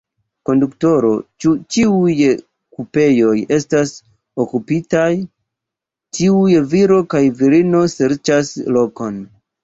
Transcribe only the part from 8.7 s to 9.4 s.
lokon.